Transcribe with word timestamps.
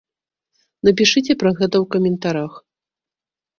Напішыце 0.89 1.33
пра 1.43 1.53
гэта 1.61 1.75
ў 1.83 1.91
каментарах! 1.99 2.53